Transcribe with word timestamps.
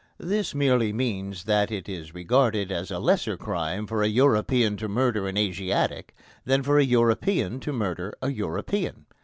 This 0.17 0.55
merely 0.55 0.91
means 0.91 1.43
that 1.43 1.69
it 1.69 1.87
is 1.87 2.15
regarded 2.15 2.71
as 2.71 2.89
a 2.89 2.97
lesser 2.97 3.37
crime 3.37 3.85
for 3.85 4.01
a 4.01 4.07
European 4.07 4.75
to 4.77 4.87
murder 4.87 5.27
an 5.27 5.37
Asiatic 5.37 6.15
than 6.43 6.63
for 6.63 6.79
a 6.79 6.83
European 6.83 7.59
to 7.59 7.71
murder 7.71 8.15
a 8.19 8.31
European. 8.31 9.05